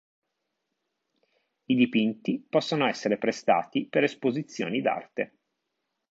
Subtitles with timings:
[1.65, 5.35] I dipinti possono essere prestati per esposizioni d'arte.